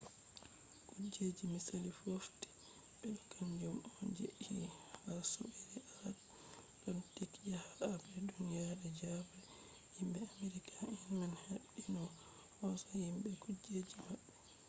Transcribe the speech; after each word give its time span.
kuje 0.87 1.25
misali 1.53 1.91
fotti 1.99 2.47
be 2.99 3.07
ɗo 3.19 3.23
kanjum 3.35 3.77
on 3.97 4.05
je 4.17 4.25
fe’i 4.43 4.67
ha 5.01 5.11
soɓɓiireatalantik 5.31 7.33
yake 7.51 7.77
habre 7.89 8.17
duniye 8.29 8.61
je 8.79 8.85
ɗiɗabre. 8.99 9.43
himɓe 9.97 10.19
amerika 10.31 10.73
en 10.93 11.01
man 11.19 11.31
habdi 11.43 11.81
no 11.95 12.01
ɓe 12.55 12.61
hosa 12.69 12.87
himɓe 13.01 13.17
be 13.23 13.31
kujeji 13.43 13.95
maɓɓe 14.05 14.31